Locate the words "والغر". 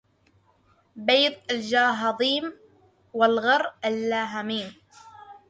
3.13-3.73